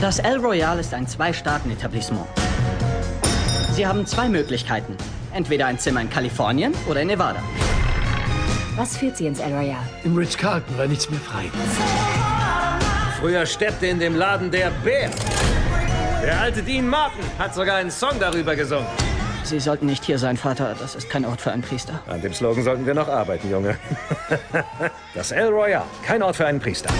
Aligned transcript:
Das 0.00 0.18
El 0.18 0.36
Royal 0.36 0.78
ist 0.78 0.92
ein 0.92 1.06
Zwei-Staaten-Etablissement. 1.06 2.26
Sie 3.72 3.86
haben 3.86 4.04
zwei 4.04 4.28
Möglichkeiten. 4.28 4.94
Entweder 5.32 5.66
ein 5.66 5.78
Zimmer 5.78 6.02
in 6.02 6.10
Kalifornien 6.10 6.74
oder 6.86 7.00
in 7.00 7.08
Nevada. 7.08 7.42
Was 8.76 8.98
führt 8.98 9.16
Sie 9.16 9.26
ins 9.26 9.38
El 9.40 9.54
Royal? 9.54 9.80
Im 10.04 10.14
Ritz-Carlton 10.14 10.76
war 10.76 10.86
nichts 10.86 11.08
mehr 11.08 11.20
frei. 11.20 11.44
Früher 13.18 13.46
steppte 13.46 13.86
in 13.86 13.98
dem 13.98 14.14
Laden 14.16 14.50
der 14.50 14.70
Bär. 14.84 15.10
Der 16.22 16.40
alte 16.40 16.62
Dean 16.62 16.86
Martin 16.86 17.24
hat 17.38 17.54
sogar 17.54 17.76
einen 17.76 17.90
Song 17.90 18.20
darüber 18.20 18.54
gesungen. 18.54 18.86
Sie 19.44 19.60
sollten 19.60 19.86
nicht 19.86 20.04
hier 20.04 20.18
sein, 20.18 20.36
Vater. 20.36 20.74
Das 20.78 20.94
ist 20.94 21.08
kein 21.08 21.24
Ort 21.24 21.40
für 21.40 21.52
einen 21.52 21.62
Priester. 21.62 22.02
An 22.06 22.20
dem 22.20 22.34
Slogan 22.34 22.64
sollten 22.64 22.84
wir 22.84 22.94
noch 22.94 23.08
arbeiten, 23.08 23.50
Junge. 23.50 23.78
Das 25.14 25.30
El 25.32 25.48
Royal, 25.48 25.84
kein 26.04 26.22
Ort 26.22 26.36
für 26.36 26.46
einen 26.46 26.60
Priester. 26.60 26.90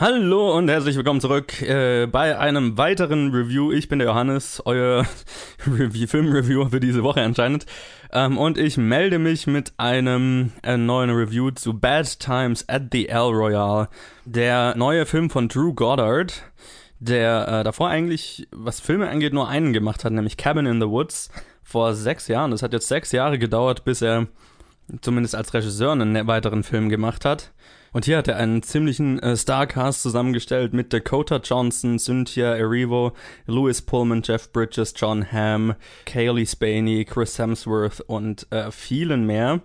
Hallo 0.00 0.56
und 0.56 0.70
herzlich 0.70 0.96
willkommen 0.96 1.20
zurück 1.20 1.60
äh, 1.60 2.06
bei 2.06 2.38
einem 2.38 2.78
weiteren 2.78 3.34
Review. 3.34 3.70
Ich 3.70 3.90
bin 3.90 3.98
der 3.98 4.08
Johannes, 4.08 4.62
euer 4.64 5.04
Review, 5.66 6.06
Filmreviewer 6.06 6.70
für 6.70 6.80
diese 6.80 7.02
Woche 7.02 7.20
anscheinend. 7.20 7.66
Ähm, 8.10 8.38
und 8.38 8.56
ich 8.56 8.78
melde 8.78 9.18
mich 9.18 9.46
mit 9.46 9.74
einem 9.76 10.52
äh, 10.62 10.78
neuen 10.78 11.10
Review 11.10 11.50
zu 11.50 11.78
Bad 11.78 12.18
Times 12.18 12.66
at 12.66 12.84
the 12.92 13.10
El 13.10 13.28
Royale. 13.28 13.90
Der 14.24 14.74
neue 14.74 15.04
Film 15.04 15.28
von 15.28 15.48
Drew 15.48 15.74
Goddard, 15.74 16.44
der 16.98 17.46
äh, 17.46 17.62
davor 17.62 17.90
eigentlich, 17.90 18.48
was 18.52 18.80
Filme 18.80 19.10
angeht, 19.10 19.34
nur 19.34 19.50
einen 19.50 19.74
gemacht 19.74 20.06
hat, 20.06 20.14
nämlich 20.14 20.38
Cabin 20.38 20.64
in 20.64 20.80
the 20.80 20.88
Woods 20.88 21.30
vor 21.62 21.92
sechs 21.92 22.26
Jahren. 22.26 22.52
Das 22.52 22.62
hat 22.62 22.72
jetzt 22.72 22.88
sechs 22.88 23.12
Jahre 23.12 23.38
gedauert, 23.38 23.84
bis 23.84 24.00
er 24.00 24.28
zumindest 25.02 25.34
als 25.34 25.52
Regisseur 25.52 25.92
einen 25.92 26.26
weiteren 26.26 26.62
Film 26.62 26.88
gemacht 26.88 27.26
hat. 27.26 27.52
Und 27.92 28.04
hier 28.04 28.18
hat 28.18 28.28
er 28.28 28.36
einen 28.36 28.62
ziemlichen 28.62 29.18
äh, 29.18 29.36
Starcast 29.36 30.02
zusammengestellt 30.02 30.72
mit 30.72 30.92
Dakota 30.92 31.40
Johnson, 31.42 31.98
Cynthia 31.98 32.54
Erivo, 32.54 33.12
Louis 33.46 33.82
Pullman, 33.82 34.22
Jeff 34.24 34.52
Bridges, 34.52 34.94
John 34.96 35.26
Hamm, 35.30 35.74
Kaylee 36.06 36.46
Spaney, 36.46 37.04
Chris 37.04 37.38
Hemsworth 37.38 38.00
und 38.00 38.46
äh, 38.50 38.70
vielen 38.70 39.26
mehr. 39.26 39.60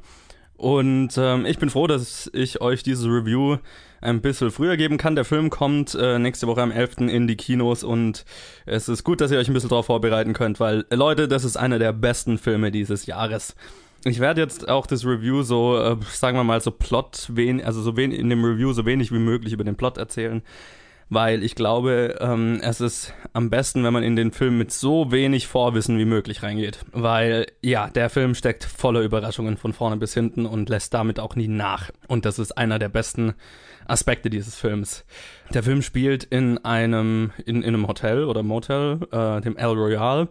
Und 0.57 1.17
ähm, 1.17 1.45
ich 1.45 1.59
bin 1.59 1.69
froh, 1.69 1.85
dass 1.85 2.29
ich 2.33 2.61
euch 2.61 2.81
dieses 2.81 3.05
Review 3.05 3.57
ein 4.01 4.21
bisschen 4.21 4.51
früher 4.51 4.77
geben 4.77 4.97
kann. 4.97 5.15
Der 5.15 5.25
Film 5.25 5.49
kommt 5.49 5.95
äh, 5.95 6.17
nächste 6.17 6.47
Woche 6.47 6.61
am 6.61 6.71
11. 6.71 6.97
in 7.09 7.27
die 7.27 7.35
Kinos 7.35 7.83
und 7.83 8.25
es 8.65 8.87
ist 8.87 9.03
gut, 9.03 9.19
dass 9.19 9.31
ihr 9.31 9.37
euch 9.37 9.49
ein 9.49 9.53
bisschen 9.53 9.69
darauf 9.69 9.87
vorbereiten 9.87 10.33
könnt, 10.33 10.59
weil 10.59 10.85
Leute, 10.89 11.27
das 11.27 11.43
ist 11.43 11.57
einer 11.57 11.79
der 11.79 11.91
besten 11.91 12.37
Filme 12.37 12.71
dieses 12.71 13.05
Jahres. 13.05 13.55
Ich 14.07 14.19
werde 14.19 14.39
jetzt 14.39 14.69
auch 14.69 14.85
das 14.85 15.03
Review 15.03 15.41
so, 15.41 15.79
äh, 15.79 15.97
sagen 16.11 16.37
wir 16.37 16.43
mal, 16.43 16.61
so 16.61 16.69
Plot, 16.69 17.27
wen, 17.33 17.59
also 17.63 17.81
so 17.81 17.97
wenig 17.97 18.19
in 18.19 18.29
dem 18.29 18.45
Review 18.45 18.71
so 18.71 18.85
wenig 18.85 19.11
wie 19.11 19.17
möglich 19.17 19.51
über 19.51 19.63
den 19.63 19.77
Plot 19.77 19.97
erzählen, 19.97 20.43
weil 21.09 21.43
ich 21.43 21.55
glaube, 21.55 22.15
ähm, 22.19 22.59
es 22.61 22.81
ist 22.81 23.15
am 23.33 23.49
besten, 23.49 23.83
wenn 23.83 23.93
man 23.93 24.03
in 24.03 24.15
den 24.15 24.31
Film 24.31 24.59
mit 24.59 24.71
so 24.71 25.11
wenig 25.11 25.47
Vorwissen 25.47 25.97
wie 25.97 26.05
möglich 26.05 26.43
reingeht. 26.43 26.85
Weil, 26.91 27.47
ja, 27.63 27.89
der 27.89 28.11
Film 28.11 28.35
steckt 28.35 28.63
voller 28.63 29.01
Überraschungen 29.01 29.57
von 29.57 29.73
vorne 29.73 29.97
bis 29.97 30.13
hinten 30.13 30.45
und 30.45 30.69
lässt 30.69 30.93
damit 30.93 31.19
auch 31.19 31.35
nie 31.35 31.47
nach. 31.47 31.89
Und 32.07 32.25
das 32.25 32.37
ist 32.37 32.55
einer 32.59 32.77
der 32.77 32.89
besten 32.89 33.33
Aspekte 33.87 34.29
dieses 34.29 34.55
Films. 34.55 35.03
Der 35.51 35.63
Film 35.63 35.81
spielt 35.81 36.25
in 36.25 36.63
einem, 36.63 37.31
in, 37.43 37.63
in 37.63 37.73
einem 37.73 37.87
Hotel 37.87 38.25
oder 38.25 38.43
Motel, 38.43 38.99
äh, 39.11 39.41
dem 39.41 39.57
El 39.57 39.71
Royale 39.71 40.27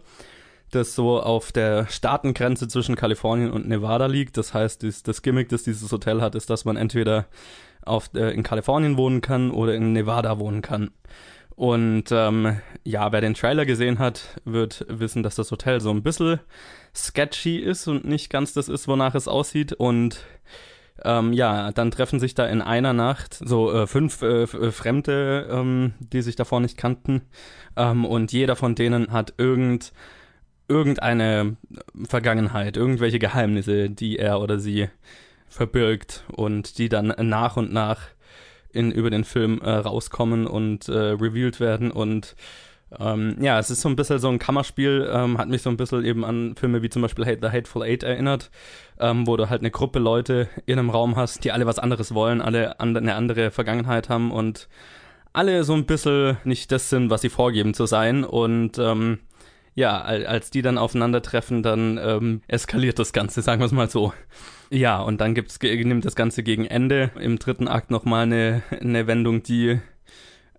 das 0.71 0.95
so 0.95 1.21
auf 1.21 1.51
der 1.51 1.87
Staatengrenze 1.87 2.67
zwischen 2.67 2.95
Kalifornien 2.95 3.51
und 3.51 3.67
Nevada 3.67 4.07
liegt. 4.07 4.37
Das 4.37 4.53
heißt, 4.53 4.83
das, 4.83 5.03
das 5.03 5.21
Gimmick, 5.21 5.49
das 5.49 5.63
dieses 5.63 5.91
Hotel 5.91 6.21
hat, 6.21 6.35
ist, 6.35 6.49
dass 6.49 6.65
man 6.65 6.75
entweder 6.77 7.27
auf, 7.83 8.09
äh, 8.15 8.31
in 8.31 8.43
Kalifornien 8.43 8.97
wohnen 8.97 9.21
kann 9.21 9.51
oder 9.51 9.75
in 9.75 9.93
Nevada 9.93 10.39
wohnen 10.39 10.61
kann. 10.61 10.91
Und 11.55 12.05
ähm, 12.11 12.59
ja, 12.83 13.11
wer 13.11 13.21
den 13.21 13.33
Trailer 13.33 13.65
gesehen 13.65 13.99
hat, 13.99 14.41
wird 14.43 14.85
wissen, 14.89 15.23
dass 15.23 15.35
das 15.35 15.51
Hotel 15.51 15.79
so 15.79 15.89
ein 15.89 16.03
bisschen 16.03 16.39
sketchy 16.93 17.57
ist 17.57 17.87
und 17.87 18.05
nicht 18.05 18.29
ganz 18.29 18.53
das 18.53 18.67
ist, 18.67 18.87
wonach 18.89 19.15
es 19.15 19.29
aussieht. 19.29 19.71
Und 19.71 20.19
ähm, 21.03 21.31
ja, 21.31 21.71
dann 21.71 21.91
treffen 21.91 22.19
sich 22.19 22.35
da 22.35 22.45
in 22.45 22.61
einer 22.61 22.91
Nacht 22.91 23.35
so 23.35 23.71
äh, 23.71 23.87
fünf 23.87 24.21
äh, 24.21 24.43
äh 24.43 24.71
Fremde, 24.71 25.47
ähm, 25.49 25.93
die 25.99 26.21
sich 26.21 26.35
davor 26.35 26.59
nicht 26.59 26.77
kannten. 26.77 27.21
Ähm, 27.77 28.03
und 28.03 28.33
jeder 28.33 28.57
von 28.57 28.75
denen 28.75 29.13
hat 29.13 29.33
irgend 29.37 29.93
irgendeine 30.67 31.57
Vergangenheit, 32.07 32.77
irgendwelche 32.77 33.19
Geheimnisse, 33.19 33.89
die 33.89 34.17
er 34.17 34.41
oder 34.41 34.59
sie 34.59 34.89
verbirgt 35.47 36.23
und 36.35 36.77
die 36.77 36.89
dann 36.89 37.13
nach 37.17 37.57
und 37.57 37.71
nach 37.71 38.01
in, 38.71 38.91
über 38.91 39.09
den 39.09 39.23
Film 39.23 39.61
äh, 39.61 39.69
rauskommen 39.69 40.47
und 40.47 40.89
äh, 40.89 40.91
revealed 40.91 41.59
werden 41.59 41.91
und 41.91 42.35
ähm, 42.99 43.37
ja, 43.41 43.59
es 43.59 43.69
ist 43.69 43.81
so 43.81 43.89
ein 43.89 43.95
bisschen 43.95 44.19
so 44.19 44.29
ein 44.29 44.39
Kammerspiel, 44.39 45.09
ähm, 45.11 45.37
hat 45.37 45.49
mich 45.49 45.61
so 45.61 45.69
ein 45.69 45.77
bisschen 45.77 46.05
eben 46.05 46.23
an 46.23 46.55
Filme 46.55 46.81
wie 46.81 46.89
zum 46.89 47.01
Beispiel 47.01 47.25
The 47.25 47.49
Hateful 47.49 47.83
Eight 47.83 48.03
erinnert, 48.03 48.51
ähm, 48.99 49.27
wo 49.27 49.37
du 49.37 49.49
halt 49.49 49.61
eine 49.61 49.71
Gruppe 49.71 49.99
Leute 49.99 50.47
in 50.65 50.79
einem 50.79 50.89
Raum 50.89 51.15
hast, 51.15 51.43
die 51.43 51.51
alle 51.51 51.65
was 51.65 51.79
anderes 51.79 52.13
wollen, 52.13 52.41
alle 52.41 52.79
and 52.79 52.95
eine 52.95 53.15
andere 53.15 53.51
Vergangenheit 53.51 54.09
haben 54.09 54.31
und 54.31 54.67
alle 55.33 55.63
so 55.63 55.73
ein 55.73 55.85
bisschen 55.85 56.37
nicht 56.43 56.71
das 56.71 56.89
sind, 56.89 57.09
was 57.09 57.21
sie 57.21 57.29
vorgeben 57.29 57.73
zu 57.73 57.85
sein 57.85 58.23
und 58.23 58.77
ähm, 58.77 59.19
ja, 59.75 60.01
als 60.01 60.49
die 60.49 60.61
dann 60.61 60.77
aufeinandertreffen, 60.77 61.61
dann 61.61 61.99
ähm, 62.01 62.41
eskaliert 62.47 62.97
das 62.97 63.13
Ganze, 63.13 63.41
sagen 63.41 63.61
wir 63.61 63.65
es 63.65 63.73
mal 63.73 63.89
so. 63.89 64.13
Ja, 64.69 65.01
und 65.01 65.21
dann 65.21 65.35
gibt's, 65.35 65.59
nimmt 65.61 66.05
das 66.05 66.15
Ganze 66.15 66.43
gegen 66.43 66.65
Ende 66.65 67.11
im 67.19 67.37
dritten 67.37 67.67
Akt 67.67 67.91
nochmal 67.91 68.23
eine, 68.23 68.63
eine 68.71 69.05
Wendung, 69.05 69.43
die 69.43 69.79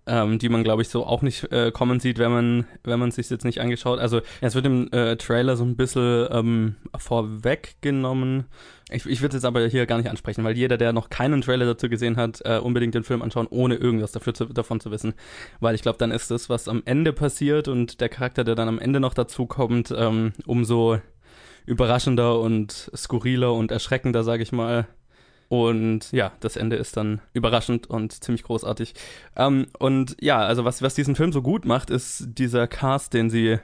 ähm, 0.07 0.39
die 0.39 0.49
man 0.49 0.63
glaube 0.63 0.81
ich 0.81 0.89
so 0.89 1.05
auch 1.05 1.21
nicht 1.21 1.51
äh, 1.51 1.71
kommen 1.71 1.99
sieht, 1.99 2.17
wenn 2.17 2.31
man 2.31 2.65
wenn 2.83 2.99
man 2.99 3.11
sich 3.11 3.29
jetzt 3.29 3.43
nicht 3.43 3.59
angeschaut. 3.59 3.99
Also 3.99 4.21
es 4.39 4.55
wird 4.55 4.65
im 4.65 4.89
äh, 4.91 5.17
Trailer 5.17 5.57
so 5.57 5.65
ein 5.65 5.75
bisschen 5.75 6.27
ähm, 6.31 6.75
vorweggenommen, 6.97 8.45
ich, 8.89 9.05
ich 9.05 9.21
würde 9.21 9.35
es 9.35 9.41
jetzt 9.41 9.45
aber 9.45 9.67
hier 9.67 9.85
gar 9.85 9.97
nicht 9.97 10.09
ansprechen, 10.09 10.43
weil 10.43 10.55
jeder, 10.55 10.77
der 10.77 10.93
noch 10.93 11.09
keinen 11.09 11.41
Trailer 11.41 11.65
dazu 11.65 11.89
gesehen 11.89 12.15
hat, 12.15 12.41
äh, 12.45 12.57
unbedingt 12.57 12.95
den 12.95 13.03
Film 13.03 13.21
anschauen, 13.21 13.47
ohne 13.49 13.75
irgendwas 13.75 14.13
dafür 14.13 14.33
zu, 14.33 14.45
davon 14.45 14.79
zu 14.79 14.91
wissen. 14.91 15.13
Weil 15.59 15.75
ich 15.75 15.81
glaube, 15.81 15.97
dann 15.97 16.11
ist 16.11 16.31
das, 16.31 16.49
was 16.49 16.67
am 16.69 16.83
Ende 16.85 17.11
passiert 17.11 17.67
und 17.67 17.99
der 17.99 18.09
Charakter, 18.09 18.43
der 18.43 18.55
dann 18.55 18.69
am 18.69 18.79
Ende 18.79 18.99
noch 18.99 19.13
dazu 19.13 19.45
kommt, 19.45 19.93
ähm, 19.95 20.31
umso 20.45 20.99
überraschender 21.65 22.39
und 22.39 22.89
skurriler 22.95 23.53
und 23.53 23.71
erschreckender, 23.71 24.23
sage 24.23 24.43
ich 24.43 24.53
mal. 24.53 24.87
Und 25.49 26.11
ja, 26.11 26.33
das 26.41 26.57
Ende 26.57 26.75
ist 26.75 26.97
dann 26.97 27.21
überraschend 27.33 27.89
und 27.89 28.23
ziemlich 28.23 28.43
großartig. 28.43 28.93
Ähm, 29.35 29.67
und 29.79 30.17
ja, 30.19 30.39
also 30.39 30.65
was, 30.65 30.81
was 30.81 30.95
diesen 30.95 31.15
Film 31.15 31.31
so 31.31 31.41
gut 31.41 31.65
macht, 31.65 31.89
ist 31.89 32.27
dieser 32.37 32.67
Cast, 32.67 33.13
den 33.13 33.29
sie 33.29 33.59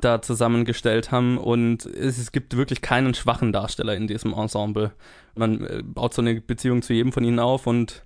da 0.00 0.22
zusammengestellt 0.22 1.10
haben 1.10 1.38
und 1.38 1.84
es, 1.86 2.18
es, 2.18 2.32
gibt 2.32 2.56
wirklich 2.56 2.80
keinen 2.80 3.14
schwachen 3.14 3.52
Darsteller 3.52 3.94
in 3.94 4.06
diesem 4.06 4.32
Ensemble. 4.32 4.92
Man 5.34 5.66
äh, 5.66 5.82
baut 5.84 6.14
so 6.14 6.22
eine 6.22 6.40
Beziehung 6.40 6.82
zu 6.82 6.94
jedem 6.94 7.12
von 7.12 7.24
ihnen 7.24 7.38
auf 7.38 7.66
und 7.66 8.04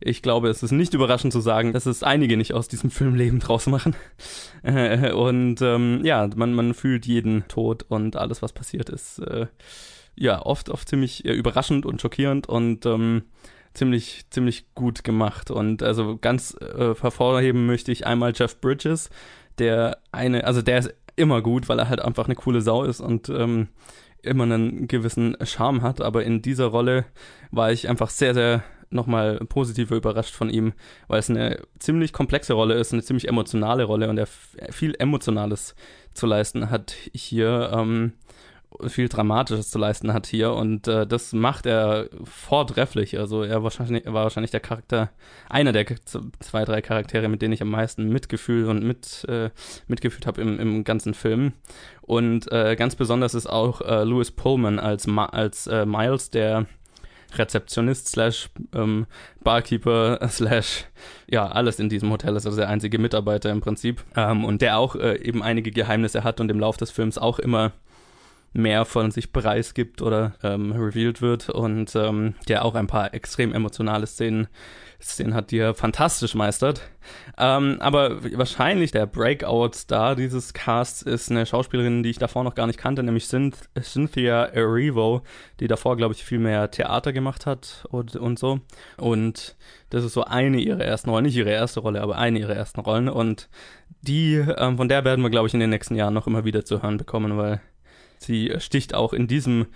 ich 0.00 0.22
glaube, 0.22 0.48
es 0.48 0.62
ist 0.62 0.72
nicht 0.72 0.94
überraschend 0.94 1.32
zu 1.32 1.40
sagen, 1.40 1.72
dass 1.72 1.86
es 1.86 2.02
einige 2.02 2.36
nicht 2.36 2.54
aus 2.54 2.68
diesem 2.68 2.90
Film 2.92 3.14
Leben 3.14 3.40
draus 3.40 3.66
machen. 3.66 3.94
und 4.62 5.60
ähm, 5.62 6.00
ja, 6.04 6.28
man, 6.34 6.54
man 6.54 6.74
fühlt 6.74 7.06
jeden 7.06 7.46
Tod 7.48 7.84
und 7.88 8.16
alles, 8.16 8.42
was 8.42 8.52
passiert 8.52 8.88
ist, 8.88 9.18
äh, 9.20 9.46
ja, 10.16 10.44
oft, 10.44 10.70
oft 10.70 10.88
ziemlich 10.88 11.24
überraschend 11.24 11.86
und 11.86 12.00
schockierend 12.00 12.48
und 12.48 12.86
ähm, 12.86 13.22
ziemlich, 13.74 14.24
ziemlich 14.30 14.74
gut 14.74 15.04
gemacht. 15.04 15.50
Und 15.50 15.82
also 15.82 16.18
ganz 16.18 16.56
äh, 16.60 16.94
hervorheben 16.94 17.66
möchte 17.66 17.92
ich 17.92 18.06
einmal 18.06 18.32
Jeff 18.34 18.60
Bridges, 18.60 19.10
der 19.58 19.98
eine, 20.12 20.44
also 20.44 20.62
der 20.62 20.78
ist 20.78 20.94
immer 21.16 21.42
gut, 21.42 21.68
weil 21.68 21.78
er 21.78 21.88
halt 21.88 22.00
einfach 22.00 22.26
eine 22.26 22.34
coole 22.34 22.60
Sau 22.60 22.84
ist 22.84 23.00
und 23.00 23.28
ähm, 23.28 23.68
immer 24.22 24.44
einen 24.44 24.88
gewissen 24.88 25.36
Charme 25.44 25.82
hat. 25.82 26.00
Aber 26.00 26.24
in 26.24 26.42
dieser 26.42 26.66
Rolle 26.66 27.04
war 27.50 27.70
ich 27.72 27.88
einfach 27.88 28.10
sehr, 28.10 28.34
sehr 28.34 28.64
nochmal 28.90 29.38
positiv 29.48 29.90
überrascht 29.90 30.34
von 30.34 30.48
ihm, 30.48 30.72
weil 31.08 31.18
es 31.18 31.28
eine 31.28 31.60
ziemlich 31.78 32.12
komplexe 32.12 32.52
Rolle 32.52 32.74
ist, 32.74 32.92
eine 32.92 33.02
ziemlich 33.02 33.28
emotionale 33.28 33.84
Rolle 33.84 34.08
und 34.08 34.18
er 34.18 34.26
viel 34.26 34.94
Emotionales 34.98 35.74
zu 36.14 36.26
leisten 36.26 36.70
hat 36.70 36.94
hier. 37.12 37.70
Ähm, 37.74 38.12
viel 38.86 39.08
Dramatisches 39.08 39.70
zu 39.70 39.78
leisten 39.78 40.12
hat 40.12 40.26
hier 40.26 40.52
und 40.52 40.88
äh, 40.88 41.06
das 41.06 41.32
macht 41.32 41.66
er 41.66 42.08
vortrefflich. 42.24 43.18
Also 43.18 43.42
er 43.42 43.62
wahrscheinlich, 43.62 44.06
war 44.06 44.24
wahrscheinlich 44.24 44.50
der 44.50 44.60
Charakter, 44.60 45.10
einer 45.48 45.72
der 45.72 45.86
zwei, 46.40 46.64
drei 46.64 46.82
Charaktere, 46.82 47.28
mit 47.28 47.42
denen 47.42 47.54
ich 47.54 47.62
am 47.62 47.70
meisten 47.70 48.08
Mitgefühl 48.08 48.68
und 48.68 48.82
mit, 48.82 49.24
äh, 49.28 49.50
mitgefühlt 49.86 50.26
habe 50.26 50.40
im, 50.42 50.58
im 50.58 50.84
ganzen 50.84 51.14
Film. 51.14 51.52
Und 52.02 52.50
äh, 52.52 52.76
ganz 52.76 52.94
besonders 52.94 53.34
ist 53.34 53.46
auch 53.46 53.80
äh, 53.80 54.04
Louis 54.04 54.30
Pullman 54.30 54.78
als, 54.78 55.06
Ma 55.06 55.26
als 55.26 55.66
äh, 55.66 55.86
Miles, 55.86 56.30
der 56.30 56.66
Rezeptionist 57.34 58.08
slash 58.08 58.48
ähm, 58.74 59.06
Barkeeper 59.42 60.20
slash 60.28 60.84
ja, 61.28 61.46
alles 61.46 61.78
in 61.78 61.88
diesem 61.88 62.10
Hotel 62.10 62.36
ist 62.36 62.46
also 62.46 62.58
der 62.58 62.68
einzige 62.68 62.98
Mitarbeiter 62.98 63.50
im 63.50 63.60
Prinzip. 63.60 64.04
Ähm, 64.16 64.44
und 64.44 64.62
der 64.62 64.78
auch 64.78 64.96
äh, 64.96 65.16
eben 65.22 65.42
einige 65.42 65.70
Geheimnisse 65.70 66.24
hat 66.24 66.40
und 66.40 66.50
im 66.50 66.60
Lauf 66.60 66.76
des 66.76 66.90
Films 66.90 67.18
auch 67.18 67.38
immer 67.38 67.72
mehr 68.56 68.84
von 68.84 69.10
sich 69.10 69.32
preisgibt 69.32 70.02
oder 70.02 70.34
ähm, 70.42 70.72
revealed 70.72 71.20
wird 71.20 71.50
und 71.50 71.94
ähm, 71.94 72.34
der 72.48 72.64
auch 72.64 72.74
ein 72.74 72.86
paar 72.86 73.14
extrem 73.14 73.52
emotionale 73.52 74.06
Szenen, 74.06 74.48
Szenen 75.00 75.34
hat, 75.34 75.50
die 75.50 75.58
er 75.58 75.74
fantastisch 75.74 76.34
meistert. 76.34 76.80
Ähm, 77.38 77.76
aber 77.80 78.22
wahrscheinlich 78.36 78.92
der 78.92 79.06
Breakout-Star 79.06 80.16
dieses 80.16 80.54
Casts 80.54 81.02
ist 81.02 81.30
eine 81.30 81.44
Schauspielerin, 81.44 82.02
die 82.02 82.10
ich 82.10 82.18
davor 82.18 82.44
noch 82.44 82.54
gar 82.54 82.66
nicht 82.66 82.78
kannte, 82.78 83.02
nämlich 83.02 83.28
Cynthia 83.28 84.44
Erivo, 84.44 85.22
die 85.60 85.68
davor, 85.68 85.96
glaube 85.96 86.14
ich, 86.14 86.24
viel 86.24 86.38
mehr 86.38 86.70
Theater 86.70 87.12
gemacht 87.12 87.46
hat 87.46 87.84
und, 87.90 88.16
und 88.16 88.38
so. 88.38 88.60
Und 88.96 89.56
das 89.90 90.02
ist 90.02 90.14
so 90.14 90.24
eine 90.24 90.58
ihrer 90.58 90.82
ersten 90.82 91.10
Rollen, 91.10 91.24
nicht 91.24 91.36
ihre 91.36 91.50
erste 91.50 91.80
Rolle, 91.80 92.00
aber 92.00 92.16
eine 92.16 92.38
ihrer 92.38 92.54
ersten 92.56 92.80
Rollen. 92.80 93.08
Und 93.08 93.48
die, 94.00 94.36
ähm, 94.36 94.78
von 94.78 94.88
der 94.88 95.04
werden 95.04 95.22
wir, 95.22 95.30
glaube 95.30 95.46
ich, 95.46 95.54
in 95.54 95.60
den 95.60 95.70
nächsten 95.70 95.94
Jahren 95.94 96.14
noch 96.14 96.26
immer 96.26 96.44
wieder 96.44 96.64
zu 96.64 96.82
hören 96.82 96.96
bekommen, 96.96 97.36
weil 97.36 97.60
Sie 98.26 98.52
sticht 98.58 98.94
auch 98.94 99.12
in 99.12 99.28
diesem 99.28 99.66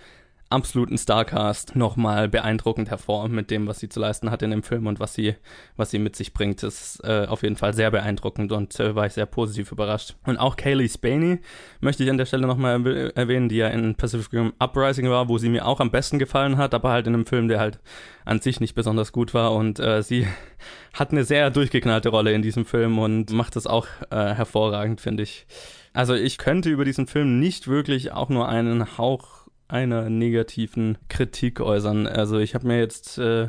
absoluten 0.50 0.98
Starcast 0.98 1.76
nochmal 1.76 2.28
beeindruckend 2.28 2.90
hervor 2.90 3.28
mit 3.28 3.50
dem, 3.50 3.68
was 3.68 3.78
sie 3.78 3.88
zu 3.88 4.00
leisten 4.00 4.30
hat 4.30 4.42
in 4.42 4.50
dem 4.50 4.64
Film 4.64 4.88
und 4.88 4.98
was 4.98 5.14
sie, 5.14 5.36
was 5.76 5.90
sie 5.90 6.00
mit 6.00 6.16
sich 6.16 6.34
bringt. 6.34 6.62
Das 6.64 6.96
ist 6.96 7.04
äh, 7.04 7.26
auf 7.28 7.44
jeden 7.44 7.54
Fall 7.56 7.72
sehr 7.72 7.90
beeindruckend 7.92 8.50
und 8.50 8.78
äh, 8.80 8.96
war 8.96 9.06
ich 9.06 9.12
sehr 9.12 9.26
positiv 9.26 9.70
überrascht. 9.70 10.16
Und 10.26 10.38
auch 10.38 10.56
Kaylee 10.56 10.88
Spaney 10.88 11.38
möchte 11.80 12.02
ich 12.02 12.10
an 12.10 12.18
der 12.18 12.26
Stelle 12.26 12.48
nochmal 12.48 12.84
erwähnen, 13.14 13.48
die 13.48 13.56
ja 13.56 13.68
in 13.68 13.94
Pacific 13.94 14.32
Rim 14.32 14.52
Uprising 14.58 15.08
war, 15.08 15.28
wo 15.28 15.38
sie 15.38 15.48
mir 15.48 15.66
auch 15.66 15.78
am 15.78 15.92
besten 15.92 16.18
gefallen 16.18 16.56
hat, 16.56 16.74
aber 16.74 16.90
halt 16.90 17.06
in 17.06 17.14
einem 17.14 17.26
Film, 17.26 17.46
der 17.46 17.60
halt 17.60 17.78
an 18.24 18.40
sich 18.40 18.58
nicht 18.58 18.74
besonders 18.74 19.12
gut 19.12 19.32
war 19.34 19.52
und 19.52 19.78
äh, 19.78 20.02
sie 20.02 20.26
hat 20.94 21.12
eine 21.12 21.24
sehr 21.24 21.50
durchgeknallte 21.50 22.08
Rolle 22.08 22.32
in 22.32 22.42
diesem 22.42 22.64
Film 22.64 22.98
und 22.98 23.30
macht 23.30 23.54
das 23.54 23.68
auch 23.68 23.86
äh, 24.10 24.34
hervorragend, 24.34 25.00
finde 25.00 25.22
ich. 25.22 25.46
Also 25.92 26.14
ich 26.14 26.38
könnte 26.38 26.70
über 26.70 26.84
diesen 26.84 27.06
Film 27.06 27.40
nicht 27.40 27.68
wirklich 27.68 28.12
auch 28.12 28.28
nur 28.28 28.48
einen 28.48 28.98
Hauch 28.98 29.39
einer 29.70 30.10
negativen 30.10 30.98
Kritik 31.08 31.60
äußern. 31.60 32.06
Also 32.06 32.38
ich 32.38 32.54
habe 32.54 32.66
mir 32.66 32.78
jetzt 32.78 33.18
äh, 33.18 33.48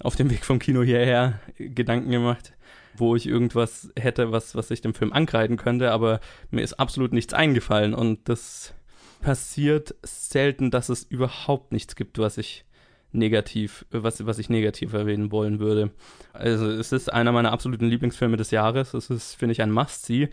auf 0.00 0.16
dem 0.16 0.30
Weg 0.30 0.44
vom 0.44 0.58
Kino 0.58 0.82
hierher 0.82 1.40
Gedanken 1.56 2.10
gemacht, 2.10 2.52
wo 2.96 3.14
ich 3.16 3.26
irgendwas 3.26 3.90
hätte, 3.98 4.32
was, 4.32 4.54
was 4.54 4.70
ich 4.70 4.80
dem 4.80 4.94
Film 4.94 5.12
ankreiden 5.12 5.56
könnte, 5.56 5.92
aber 5.92 6.20
mir 6.50 6.62
ist 6.62 6.80
absolut 6.80 7.12
nichts 7.12 7.34
eingefallen 7.34 7.94
und 7.94 8.28
das 8.28 8.74
passiert 9.20 9.94
selten, 10.02 10.70
dass 10.70 10.88
es 10.88 11.04
überhaupt 11.04 11.72
nichts 11.72 11.94
gibt, 11.94 12.18
was 12.18 12.38
ich 12.38 12.64
negativ, 13.12 13.84
was, 13.90 14.24
was 14.24 14.38
ich 14.38 14.48
negativ 14.50 14.92
erwähnen 14.92 15.32
wollen 15.32 15.58
würde. 15.58 15.90
Also 16.32 16.70
es 16.70 16.92
ist 16.92 17.12
einer 17.12 17.32
meiner 17.32 17.52
absoluten 17.52 17.86
Lieblingsfilme 17.86 18.36
des 18.36 18.50
Jahres. 18.50 18.94
Es 18.94 19.10
ist, 19.10 19.34
finde 19.34 19.52
ich, 19.52 19.62
ein 19.62 19.72
Must-See. 19.72 20.28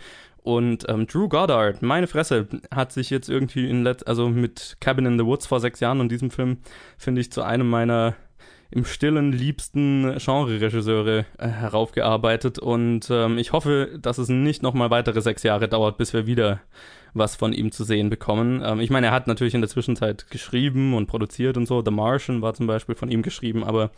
Und 0.47 0.85
ähm, 0.87 1.07
Drew 1.07 1.27
Goddard, 1.27 1.81
meine 1.81 2.07
Fresse, 2.07 2.47
hat 2.73 2.93
sich 2.93 3.09
jetzt 3.09 3.29
irgendwie 3.29 3.69
in 3.69 3.83
Let 3.83 4.07
also 4.07 4.29
mit 4.29 4.77
Cabin 4.79 5.05
in 5.05 5.19
the 5.19 5.25
Woods 5.25 5.45
vor 5.45 5.59
sechs 5.59 5.81
Jahren 5.81 5.99
und 5.99 6.09
diesem 6.09 6.31
Film, 6.31 6.59
finde 6.97 7.19
ich, 7.19 7.33
zu 7.33 7.41
einem 7.41 7.69
meiner 7.69 8.15
im 8.71 8.85
stillen 8.85 9.33
liebsten 9.33 10.15
Genre-Regisseure 10.17 11.25
äh, 11.37 11.47
heraufgearbeitet. 11.49 12.59
Und 12.59 13.09
ähm, 13.11 13.37
ich 13.37 13.51
hoffe, 13.51 13.99
dass 14.01 14.19
es 14.19 14.29
nicht 14.29 14.63
nochmal 14.63 14.89
weitere 14.89 15.19
sechs 15.19 15.43
Jahre 15.43 15.67
dauert, 15.67 15.97
bis 15.97 16.13
wir 16.13 16.27
wieder 16.27 16.61
was 17.13 17.35
von 17.35 17.51
ihm 17.51 17.73
zu 17.73 17.83
sehen 17.83 18.09
bekommen. 18.09 18.61
Ähm, 18.63 18.79
ich 18.79 18.89
meine, 18.89 19.07
er 19.07 19.13
hat 19.13 19.27
natürlich 19.27 19.53
in 19.53 19.59
der 19.61 19.69
Zwischenzeit 19.69 20.29
geschrieben 20.29 20.93
und 20.93 21.07
produziert 21.07 21.57
und 21.57 21.65
so. 21.65 21.83
The 21.83 21.91
Martian 21.91 22.41
war 22.41 22.53
zum 22.53 22.67
Beispiel 22.67 22.95
von 22.95 23.11
ihm 23.11 23.21
geschrieben, 23.21 23.65
aber 23.65 23.91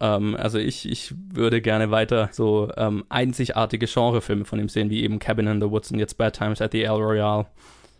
ähm, 0.00 0.36
also 0.36 0.58
ich, 0.58 0.88
ich 0.88 1.14
würde 1.32 1.60
gerne 1.60 1.90
weiter 1.90 2.28
so 2.32 2.70
ähm, 2.76 3.04
einzigartige 3.08 3.86
Genrefilme 3.86 4.44
von 4.44 4.58
ihm 4.60 4.68
sehen, 4.68 4.90
wie 4.90 5.02
eben 5.02 5.18
Cabin 5.18 5.46
in 5.46 5.60
the 5.60 5.70
Woods 5.70 5.90
und 5.90 5.98
jetzt 5.98 6.18
Bad 6.18 6.36
Times 6.36 6.60
at 6.60 6.72
the 6.72 6.82
El 6.82 6.92
Royale. 6.92 7.46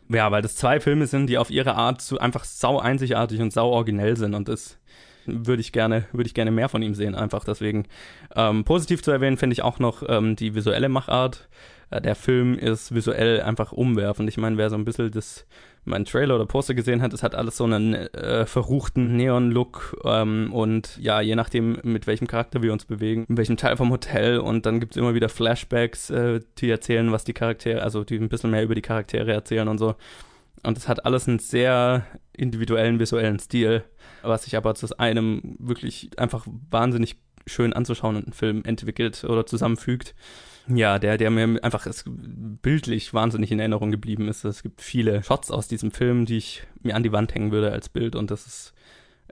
Ja, 0.09 0.31
weil 0.31 0.43
das 0.43 0.57
zwei 0.57 0.81
Filme 0.81 1.07
sind, 1.07 1.29
die 1.29 1.39
auf 1.39 1.51
ihre 1.51 1.75
Art 1.75 2.03
so 2.03 2.19
einfach 2.19 2.45
sau 2.45 2.79
einzigartig 2.79 3.41
und 3.41 3.53
sau 3.53 3.71
originell 3.71 4.17
sind 4.17 4.35
und 4.35 4.49
das 4.49 4.79
würde 5.27 5.61
ich 5.61 5.73
gerne, 5.73 6.07
würde 6.13 6.27
ich 6.27 6.35
gerne 6.35 6.51
mehr 6.51 6.69
von 6.69 6.83
ihm 6.83 6.95
sehen, 6.95 7.15
einfach 7.15 7.45
deswegen. 7.45 7.87
Ähm, 8.35 8.65
positiv 8.65 9.03
zu 9.03 9.11
erwähnen 9.11 9.37
finde 9.37 9.55
ich 9.55 9.63
auch 9.63 9.79
noch 9.79 10.03
ähm, 10.09 10.37
die 10.37 10.55
visuelle 10.55 10.89
Machart. 10.89 11.49
Äh, 11.91 12.01
der 12.01 12.15
Film 12.15 12.57
ist 12.59 12.95
visuell 12.95 13.41
einfach 13.43 13.73
umwerfend. 13.73 14.29
Ich 14.29 14.39
meine, 14.39 14.57
wer 14.57 14.71
so 14.71 14.77
ein 14.77 14.85
bisschen 14.85 15.11
das 15.11 15.47
mein 15.85 16.05
Trailer 16.05 16.35
oder 16.35 16.47
Poster 16.47 16.75
gesehen 16.75 17.03
hat, 17.03 17.13
es 17.13 17.23
hat 17.23 17.35
alles 17.35 17.57
so 17.57 17.65
einen 17.65 17.95
äh, 17.95 18.47
verruchten 18.47 19.17
Neon-Look 19.17 19.97
ähm, 20.05 20.53
und 20.53 20.99
ja, 20.99 21.21
je 21.21 21.35
nachdem, 21.35 21.79
mit 21.83 22.07
welchem 22.07 22.27
Charakter 22.27 22.63
wir 22.63 22.73
uns 22.73 22.85
bewegen, 22.85 23.25
in 23.29 23.37
welchem 23.37 23.57
Teil 23.57 23.77
vom 23.77 23.91
Hotel 23.91 24.39
und 24.39 24.67
dann 24.67 24.81
gibt 24.81 24.93
es 24.93 24.97
immer 24.99 25.15
wieder 25.15 25.29
Flashbacks, 25.29 26.11
äh, 26.11 26.41
die 26.59 26.71
erzählen, 26.71 27.13
was 27.13 27.25
die 27.25 27.33
Charaktere, 27.33 27.83
also 27.83 28.05
die 28.05 28.17
ein 28.17 28.29
bisschen 28.29 28.51
mehr 28.51 28.63
über 28.63 28.75
die 28.75 28.83
Charaktere 28.83 29.33
erzählen 29.33 29.69
und 29.69 29.79
so. 29.79 29.95
Und 30.62 30.77
es 30.77 30.89
hat 30.89 31.07
alles 31.07 31.27
einen 31.27 31.39
sehr 31.39 32.07
individuellen 32.33 32.99
visuellen 32.99 33.39
Stil, 33.39 33.85
was 34.23 34.45
sich 34.45 34.57
aber 34.57 34.75
zu 34.75 34.99
einem 34.99 35.57
wirklich 35.59 36.11
einfach 36.19 36.47
wahnsinnig 36.71 37.17
schön 37.47 37.73
anzuschauenden 37.73 38.33
Film 38.33 38.62
entwickelt 38.65 39.25
oder 39.25 39.47
zusammenfügt 39.47 40.15
ja, 40.77 40.99
der, 40.99 41.19
der 41.19 41.31
mir 41.31 41.62
einfach 41.62 41.87
bildlich 42.07 43.15
wahnsinnig 43.15 43.51
in 43.51 43.59
Erinnerung 43.59 43.91
geblieben 43.91 44.29
ist. 44.29 44.45
Es 44.45 44.62
gibt 44.62 44.81
viele 44.81 45.23
Shots 45.23 45.51
aus 45.51 45.69
diesem 45.69 45.91
Film, 45.91 46.27
die 46.27 46.39
ich 46.39 46.62
mir 46.83 46.95
an 46.95 47.03
die 47.03 47.12
Wand 47.12 47.35
hängen 47.35 47.53
würde 47.53 47.73
als 47.73 47.89
Bild 47.89 48.15
und 48.15 48.31
das 48.31 48.47
ist, 48.47 48.75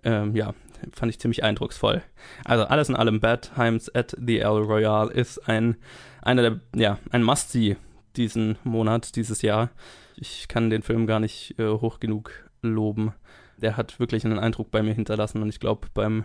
ähm, 0.04 0.34
ja, 0.34 0.54
fand 0.92 1.10
ich 1.10 1.19
ziemlich 1.19 1.44
eindrucksvoll. 1.44 2.02
Also 2.44 2.64
alles 2.64 2.88
in 2.88 2.96
allem, 2.96 3.20
Bad 3.20 3.52
Times 3.54 3.94
at 3.94 4.16
the 4.19 4.38
El 4.38 4.62
Royale 4.62 5.12
ist 5.12 5.48
ein, 5.48 5.76
einer 6.22 6.42
der, 6.42 6.60
ja, 6.75 6.98
ein 7.10 7.22
Must-See 7.22 7.76
diesen 8.16 8.58
Monat, 8.64 9.16
dieses 9.16 9.42
Jahr. 9.42 9.70
Ich 10.20 10.48
kann 10.48 10.70
den 10.70 10.82
Film 10.82 11.06
gar 11.06 11.20
nicht 11.20 11.58
äh, 11.58 11.68
hoch 11.68 12.00
genug 12.00 12.32
loben. 12.60 13.14
Der 13.56 13.76
hat 13.76 14.00
wirklich 14.00 14.24
einen 14.24 14.38
Eindruck 14.38 14.70
bei 14.70 14.82
mir 14.82 14.94
hinterlassen 14.94 15.42
und 15.42 15.48
ich 15.48 15.60
glaube 15.60 15.88
beim 15.94 16.24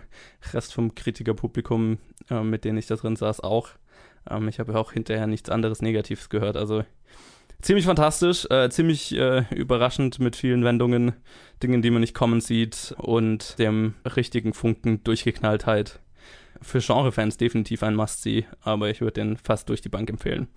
Rest 0.52 0.74
vom 0.74 0.94
Kritikerpublikum, 0.94 1.98
äh, 2.28 2.42
mit 2.42 2.64
denen 2.64 2.78
ich 2.78 2.86
da 2.86 2.96
drin 2.96 3.16
saß, 3.16 3.40
auch. 3.40 3.70
Ähm, 4.28 4.48
ich 4.48 4.58
habe 4.58 4.78
auch 4.78 4.92
hinterher 4.92 5.26
nichts 5.26 5.48
anderes 5.48 5.80
Negatives 5.80 6.28
gehört. 6.28 6.56
Also 6.56 6.84
ziemlich 7.62 7.86
fantastisch, 7.86 8.46
äh, 8.50 8.68
ziemlich 8.68 9.14
äh, 9.14 9.44
überraschend 9.54 10.18
mit 10.18 10.34
vielen 10.36 10.64
Wendungen, 10.64 11.12
Dingen, 11.62 11.82
die 11.82 11.90
man 11.90 12.00
nicht 12.00 12.14
kommen 12.14 12.40
sieht 12.40 12.94
und 12.98 13.58
dem 13.58 13.94
richtigen 14.16 14.54
Funken 14.54 15.04
Durchgeknalltheit. 15.04 16.00
Für 16.60 16.80
Genrefans 16.80 17.36
definitiv 17.36 17.82
ein 17.82 17.94
Must-See, 17.94 18.46
aber 18.62 18.90
ich 18.90 19.00
würde 19.00 19.20
den 19.20 19.36
fast 19.36 19.68
durch 19.68 19.82
die 19.82 19.88
Bank 19.88 20.08
empfehlen. 20.10 20.48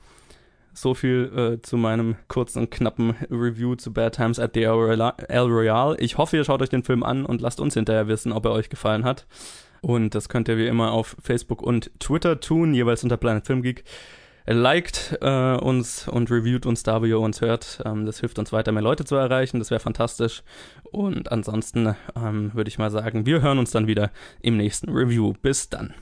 So 0.77 0.93
viel 0.93 1.31
äh, 1.35 1.61
zu 1.63 1.75
meinem 1.75 2.17
kurzen 2.27 2.59
und 2.59 2.69
knappen 2.69 3.15
Review 3.31 3.73
zu 3.73 3.91
Bad 3.91 4.13
Times 4.13 4.37
at 4.37 4.51
the 4.53 4.61
El 4.61 5.47
Royale. 5.47 5.97
Ich 5.97 6.19
hoffe, 6.19 6.37
ihr 6.37 6.43
schaut 6.43 6.61
euch 6.61 6.69
den 6.69 6.83
Film 6.83 7.01
an 7.01 7.25
und 7.25 7.41
lasst 7.41 7.59
uns 7.59 7.73
hinterher 7.73 8.07
wissen, 8.07 8.31
ob 8.31 8.45
er 8.45 8.51
euch 8.51 8.69
gefallen 8.69 9.03
hat. 9.03 9.25
Und 9.81 10.13
das 10.13 10.29
könnt 10.29 10.47
ihr 10.49 10.57
wie 10.59 10.67
immer 10.67 10.91
auf 10.91 11.15
Facebook 11.19 11.63
und 11.63 11.89
Twitter 11.99 12.39
tun, 12.39 12.75
jeweils 12.75 13.01
unter 13.01 13.17
Planet 13.17 13.47
Film 13.47 13.63
Geek. 13.63 13.85
Liked 14.45 15.17
äh, 15.19 15.55
uns 15.55 16.07
und 16.07 16.29
reviewt 16.29 16.67
uns 16.67 16.83
da, 16.83 17.01
wie 17.01 17.09
ihr 17.09 17.19
uns 17.19 17.41
hört. 17.41 17.81
Ähm, 17.83 18.05
das 18.05 18.19
hilft 18.19 18.37
uns 18.37 18.53
weiter, 18.53 18.71
mehr 18.71 18.83
Leute 18.83 19.03
zu 19.03 19.15
erreichen. 19.15 19.57
Das 19.57 19.71
wäre 19.71 19.79
fantastisch. 19.79 20.43
Und 20.83 21.31
ansonsten 21.31 21.95
ähm, 22.15 22.53
würde 22.53 22.67
ich 22.67 22.77
mal 22.77 22.91
sagen, 22.91 23.25
wir 23.25 23.41
hören 23.41 23.57
uns 23.57 23.71
dann 23.71 23.87
wieder 23.87 24.11
im 24.41 24.57
nächsten 24.57 24.91
Review. 24.91 25.33
Bis 25.41 25.69
dann. 25.69 25.95